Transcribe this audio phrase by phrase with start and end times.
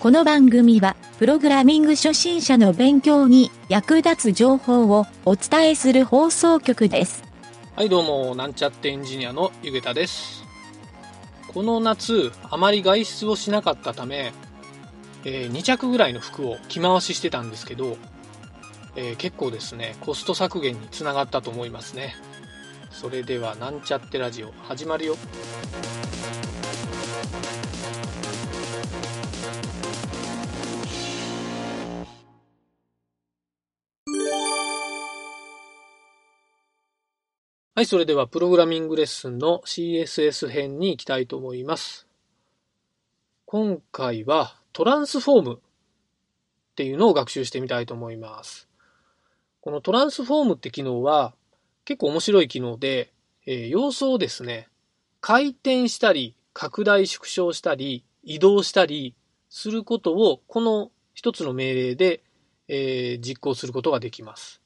[0.00, 7.22] この番組は、プログラミング初心者の勉強に役立つ情報をお伝えする放送局です。
[7.76, 10.42] はい、どうも、なんちゃってエンジニアのゆげたです。
[11.48, 14.32] この夏、あまり外出をしなかったため、
[15.26, 17.98] え2着ぐらいの服を着回ししてたんですけど、
[18.96, 22.14] えー結構ですね、コスト削減につながったと思いますね。
[22.90, 25.16] それでは、なんちゃってラジオ、始まるよ。
[37.80, 42.06] はい、それではプログラミングレッスンの CSS 編に行きたいと思います。
[43.46, 48.68] 今回はトランスフォームっていうのを学習してみたいと思います。
[49.62, 51.32] このトランスフォームって機能は
[51.86, 53.14] 結構面白い機能で、
[53.46, 54.68] えー要素をですね、
[55.22, 59.14] 回転したり、拡大縮小したり、移動したり
[59.48, 62.22] することをこの一つの命令で、
[62.68, 64.60] えー実行することができます。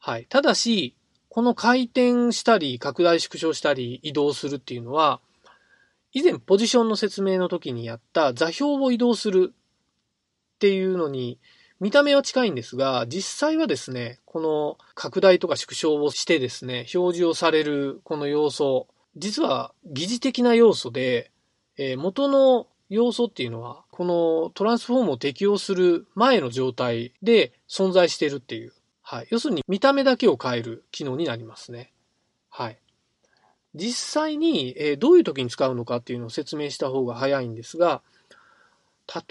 [0.00, 0.26] はい。
[0.28, 0.96] ただし、
[1.28, 5.20] この回転したり、拡大縮小したり、移動するっていうのは、
[6.12, 11.38] 以前ポジションの説明の時にやった座標を移動するっていうのに、
[11.80, 21.30] 見た目は近いんですが、実際はですね、この拡大とか縮小をしてですね、表示をされるこの要素、実は疑似的な要素で、
[21.76, 28.72] えー元の要素っていうのは、このトランスフォームを適用する前の状態で存在してるっていう。
[29.10, 29.26] はい。
[29.30, 31.94] 要するに見た目だけを変える機能になりますね。
[32.50, 32.78] はい。
[33.74, 38.02] 実際に、えどういう時に使うのかっていうのを説明した方が早いんですが、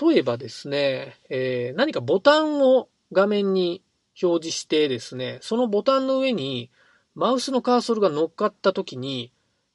[0.01, 3.83] 例えばですね、えー何かボタンを画面に
[4.19, 6.71] 表示してですね、そのボタンの上に
[7.13, 9.31] マウスのカーソルが乗っかった時に、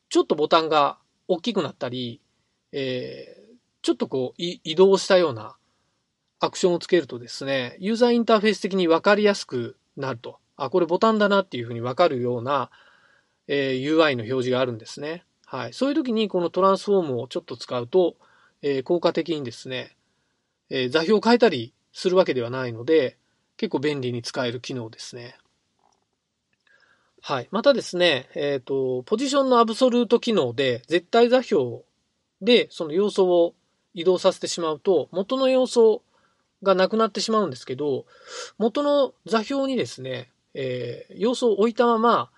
[0.08, 2.20] ちょっとボタンが大きくなったり、
[2.72, 3.42] えー
[3.82, 5.56] ちょっとこう移動したような
[6.40, 10.38] アクションをつけるとですね、ユーザーインターフェース的に分かりやすくなると。
[10.56, 12.70] あ、これボタンだなっていうふうに分かるような、
[13.48, 15.24] えー UI の表示があるんですね。
[15.46, 15.72] はい。
[15.72, 18.16] そういう時にこのトランスフォームをちょっと使うと、
[18.62, 19.96] えー効果的にですね、
[20.70, 23.16] えー座標を変えたりするわけではないので、
[23.56, 25.36] 結構便利に使える機能ですね。
[27.20, 27.48] はい。
[27.52, 31.82] またですね、えっ、と、ポジションのアブソルート機能で、絶対座標
[32.40, 33.54] でその要素を
[33.94, 36.02] 移動させてしまうと、元の要素
[36.62, 38.06] がなくなってしまうんですけど、
[38.58, 42.30] 元の座標にですね、えー要素を置いたまま、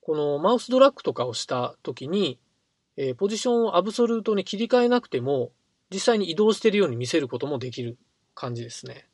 [0.00, 2.38] このマウスドラッグとかをしたときに、
[2.96, 5.52] えーポジションをアブソルートに切り替えなくても、
[5.92, 7.98] 実際に移動しているように見せることもできる
[8.34, 9.08] 感じですね。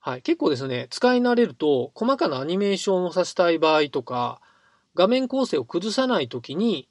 [0.00, 0.22] はい。
[0.22, 4.40] 結構ですね、使い慣れると、細かなアニメーションをさせたい場合とか、
[4.94, 6.88] 画面構成を崩さないときに、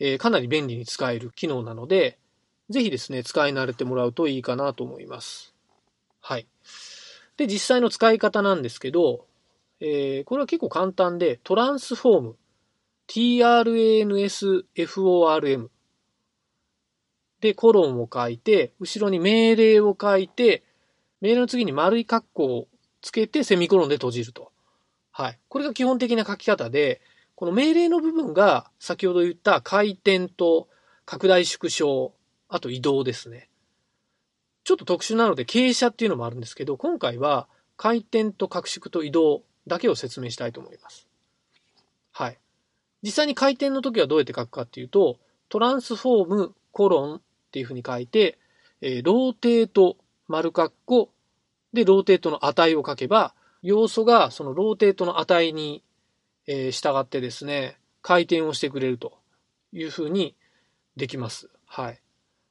[0.00, 2.18] えーかなり便利に使える機能なので、
[2.70, 5.56] ぜひですね、使い慣れてもらうといいかなと思います。
[6.20, 6.46] はい。
[7.36, 9.26] で、実際の使い方なんですけど、
[9.80, 12.36] えーこれは結構簡単で、トランスフォーム、
[13.08, 15.68] transform
[17.40, 20.62] で、コロンを書いて、後ろに命令を書いて、
[21.20, 22.68] 命令の次に丸い括弧を
[23.00, 24.52] つけて、セミコロンで閉じると。
[25.10, 25.40] はい。
[25.48, 27.00] これが基本的な書き方で、
[27.34, 30.68] この命令の部分が先ほど言った回転と
[31.04, 32.14] 拡大縮小、
[32.50, 33.48] あと移動ですね。
[34.64, 41.08] ちょっと特殊なので傾斜っていうのもあるんですけど、今回は回転と拡縮と移動だけを説明したいと思います。
[42.12, 42.38] はい。
[43.02, 45.18] 実際に回転の時はどうやって書くかっていうと、
[45.48, 47.20] トランスフォームコロンっ
[47.52, 48.38] ていうふうに書いて、
[48.80, 49.96] えー rotate
[50.26, 51.10] 丸括弧
[51.72, 55.82] で rotate の値を書けば、要素がその rotate の値に、
[56.46, 59.18] えー従ってですね、回転をしてくれると
[59.72, 60.34] いうふうに
[60.96, 61.48] できます。
[61.66, 62.00] はい。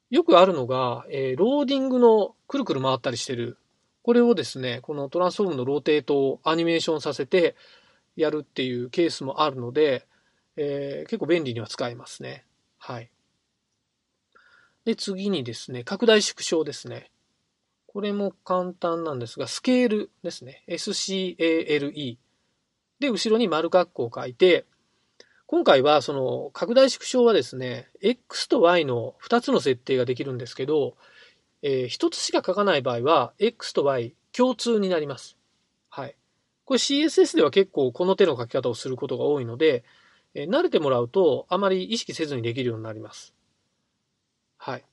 [0.09, 3.57] よくあるのが、えーローディングのくるくる回ったりしてる。
[4.01, 7.55] これをですね、この transform の rotate をアニメーションさせて
[8.15, 10.07] やるっていうケースもあるので、
[10.55, 12.45] えー結構便利には使えますね。
[12.77, 13.11] はい。
[14.85, 17.11] で、次にですね、拡大縮小ですね。
[17.85, 20.63] これも簡単なんですが、スケールですね。
[20.67, 22.17] SCALE。
[22.99, 24.65] で、後ろに丸括弧を書いて、
[25.51, 30.95] 今回はその拡大縮小はですね、X と Y の2つの設定ができるんですけど、
[31.63, 35.37] え1つしか書かない場合は、X と Y 共通になります。
[35.89, 36.15] はい。
[36.65, 39.83] これ CSS では結構この手の書き方をすることが多いので、
[40.35, 43.33] えー慣れてもらうとあまり意識せずにできるようになります。
[44.57, 44.85] はい。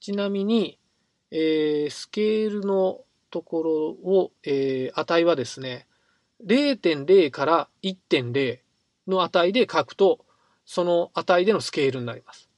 [0.00, 0.80] ちなみに、
[1.30, 5.86] えースケールのところを、えー値はですね、
[6.44, 8.58] 0.0から1.0
[9.10, 10.24] の値で書くと、
[10.64, 12.48] その値でのスケールになります。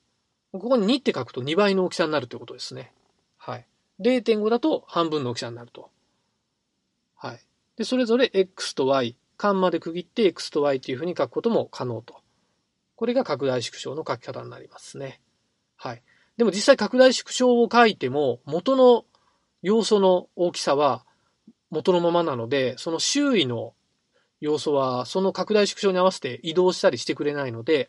[0.52, 2.92] ここに2って書くと2倍の大きさになるということですね。
[3.38, 3.66] はい。
[4.00, 5.90] 0.5だと半分の大きさになると。
[7.16, 7.40] はい。
[7.76, 12.16] で、それぞれ x と y、間まで区切って x と y というふうに書くことも可能と。
[12.96, 15.20] これが拡大縮小の書き方になりますね。
[15.76, 16.02] はい。
[16.36, 19.04] でも実際拡大縮小を書いても元の
[19.62, 21.04] 要素の大きさは
[21.70, 23.74] 元のままなので、その周囲の
[24.42, 27.88] 要素はその拡大縮小に合わせて移動したりしてくれないので、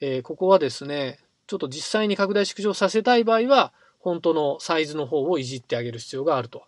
[0.00, 1.18] えー、ここはですね、
[1.48, 6.62] ちょっと実際に拡大縮小させたい場合は、本当のサイズの方をいじってあげる必要があると。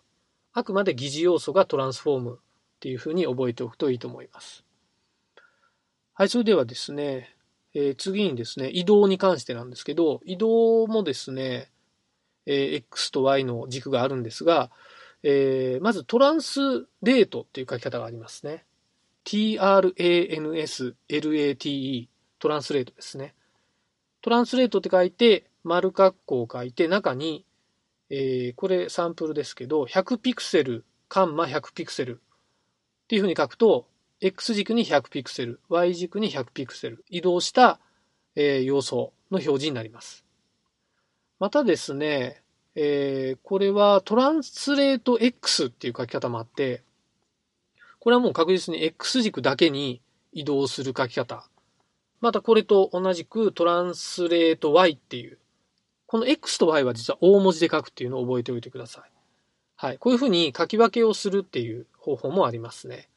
[0.51, 4.65] あくまで疑似要素がトランスフォームっていうふうに覚えておくといいと思います。
[6.13, 7.33] はい、それではですね、
[7.73, 11.71] えー、次にですね、移動に関してなんですけど、移動もですね、
[12.45, 14.69] えー、X と Y の軸があるんですが、
[15.23, 16.59] えー、まずトランス
[17.01, 18.65] レートっていう書き方がありますね。
[19.29, 22.07] Translate
[22.39, 23.33] トランスレートですね。
[24.21, 27.45] トランスレートって書いて、丸括弧を書いて、中に、
[28.09, 32.21] えー、これサンプルですけど、100ピクセル、カンマ100ピクセル
[33.03, 33.87] っていうふうに書くと、
[34.21, 37.79] X 軸に100ピクセル、Y 軸に100ピクセル、移動した、
[38.35, 40.25] えー、要素の表示になります。
[41.39, 42.41] またですね、
[42.75, 46.83] えー、これはトランスレート X っていう書き方もあって、
[47.99, 50.01] これはもう確実に X 軸だけに
[50.31, 51.47] 移動する書き方。
[52.21, 55.37] またこれと同じくトランスレート Y っていう、
[56.05, 59.11] この X と Y は実は大文字で書くっていうのを覚えておいてください。
[59.75, 59.97] はい。
[59.97, 63.09] こういうふうに書き分けをするっていう方法もありますね。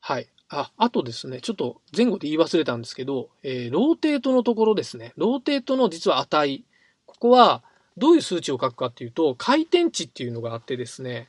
[0.00, 0.28] はい。
[0.48, 5.12] あ、あとですね、ちょっと前後で言い忘れたんですけど、えー、 rotate のところですね。
[5.16, 6.64] rotate の実は値。
[7.06, 7.62] ここは
[7.96, 11.28] どういう数値を書くかっていうと、回転値っていうのがあってですね、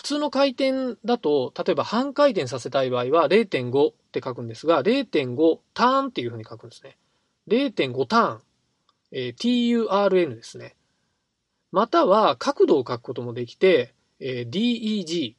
[0.00, 6.96] 普通の回転だと、例えば半回転させたい場合は0.5って書くんですが、0.5 turn っていうふうに書くんですね。
[7.48, 8.40] 0.5ターン、
[9.12, 10.74] えー、turn ですね。
[11.70, 15.34] または角度を書くこともできて、えー、deg。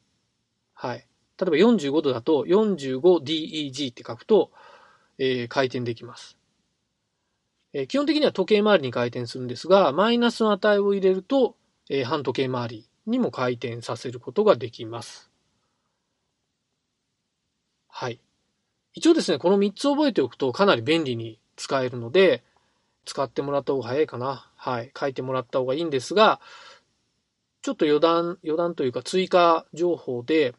[0.75, 1.07] はい。
[1.39, 4.51] 例えば45度だと 45DEG って書くと、
[5.17, 6.37] えー、回転できます、
[7.73, 11.55] えー、基本的には時計回りに回転するんですが、マイナスの値を入れると、
[11.89, 15.29] えー、半時計回りにも回転させることができます。
[17.87, 18.19] はい。
[18.93, 22.43] 一応ですね、この3つ覚えておくとかなり便利に使えるので、
[23.05, 24.49] 使ってもらった方が早いかな。
[24.55, 24.91] はい。
[24.97, 26.39] 書いてもらった方がいいんですが、
[27.61, 30.55] ちょっと余談、余談というか追加情報で、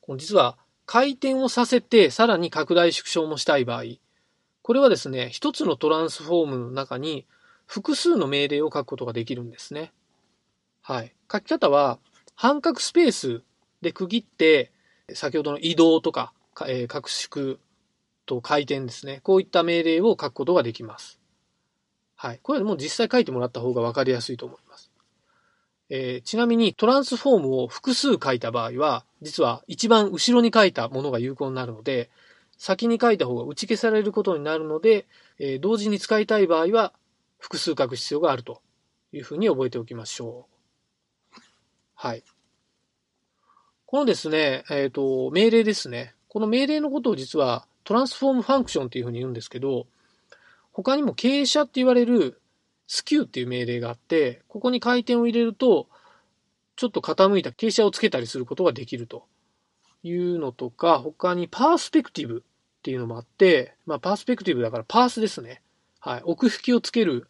[0.00, 3.84] この実は回転をさせてさらに拡大縮小もしたい場合、
[4.62, 7.26] これはですね、一つのトランスフォームの中に
[7.66, 9.92] 複数の命令を書くことができるんですね。
[10.86, 11.14] はい。
[11.32, 11.98] 書き方は、
[12.34, 13.42] 半角スペース
[13.80, 14.70] で区切って、
[15.14, 16.34] 先ほどの移動とか、
[16.66, 17.56] えー、拡縮
[18.26, 19.20] と回転ですね。
[19.22, 21.18] こういった命令を書くことができます。
[22.16, 22.40] はい。
[22.42, 24.90] これはもう実際書いてもらった方がわかりやすいと思います。
[25.88, 32.10] えー、ちなみにトランスフォームを複数書いた場合は、実は一番後ろに書いたものが有効になるので、
[32.58, 35.06] 先に書いた方が打ち消されることになるので、
[35.38, 36.92] えー、同時に使いたい場合は
[37.38, 38.60] 複数書く必要があると
[39.12, 40.53] いうふうに覚えておきましょう。
[42.04, 42.22] はい。
[43.86, 46.14] このですね、えっ、ー、と、命令ですね。
[46.28, 49.86] この命令のことを実はトランスフォームファンクションっていうふうに言うんですけど、
[50.70, 52.42] 他にも傾斜って言われる
[52.88, 55.88] スキューっていう命令があって、ここに回転を入れると、
[56.76, 59.24] ちょっと傾いた傾斜をつけたりすることができると
[60.02, 65.62] いうのとか、他にパースペクティブっていうのもあって、まあパースペクティブだからパースですね。
[66.00, 66.22] はい。
[66.24, 67.28] 奥引きをつける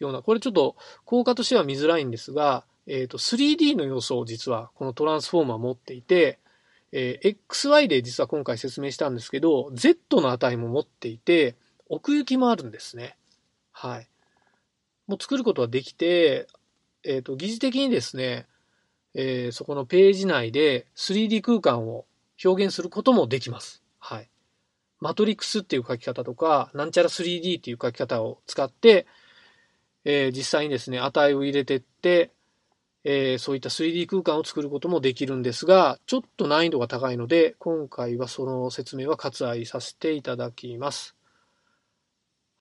[0.00, 6.38] ような、これちょっと効果としては見づらいんですが、えっ、ー、と、3D の要素を実はこのトランスフォームは持っていて、
[6.90, 11.56] えー、XY で実は今回説明したんですけど、Z の値も持っていて、
[11.88, 13.16] 奥行きもあるんですね。
[13.72, 14.08] はい。
[15.06, 16.48] もう作ることができて、
[17.04, 18.46] えっ、ー、と、疑似的にですね、
[19.14, 22.06] えー、そこのページ内で 3D 空間を
[22.42, 23.82] 表現することもできます。
[23.98, 24.30] はい。
[25.00, 29.06] マトリックスっていう書き方とか、なんちゃら 3D っていう書き方を使って、
[30.04, 32.32] えー、実際にですね、値を入れてって、
[33.04, 41.14] えー、そういった 3D 空間を作ることもできるんですが、ちょっと難易度が高いので、今回はその説明は割愛させていただきます。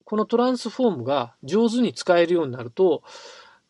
[0.04, 3.04] このトランスフォームが上手に使えるようになると、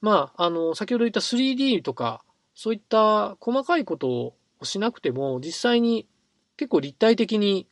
[0.02, 6.08] まあ、あの、先ほど言った 3D とか、そういった細かいことをしなくても、実際に
[6.58, 7.68] 結構立体的に、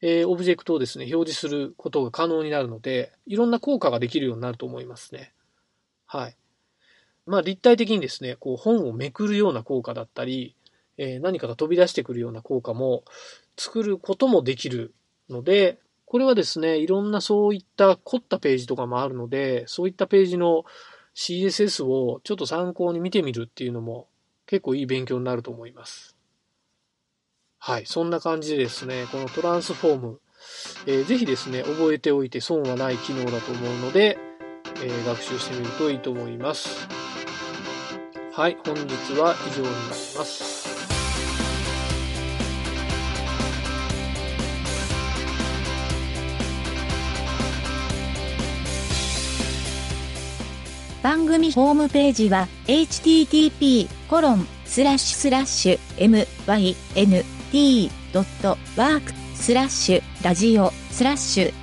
[0.00, 5.32] えー、オブジェクトをですね、表示することが可能になるので、いろんな効果ができるようになると思いますね。
[6.06, 6.36] はい。
[7.26, 10.56] まあ、立体的にですね、こう本をめくるような効果だったり、
[10.98, 13.04] えー、何かが飛び出してくるような効果も
[13.56, 14.92] 作ることもできる
[15.28, 20.64] ので、これはですね、いろんなそういった凝ったページとかもあるので、そういったページの
[21.14, 24.08] CSS をちょっと参考に見てみるっていうのも
[24.46, 26.16] 結構いい勉強になると思います。
[27.58, 30.20] はい、そんな感じでですね、このトランスフォーム、
[30.86, 34.18] えー、ぜひですね、覚えておいて損はない機能だと思うので、
[34.82, 37.01] えー、学習してみるといいと思います。
[38.34, 38.82] はい、本日
[39.20, 39.76] は以上になり
[40.16, 40.72] ます。
[51.02, 55.78] 番組ホームページは http コロンスラッシュスラッシュ
[57.52, 59.02] mynt.work
[59.34, 61.61] スラッシュラジオスラッシュ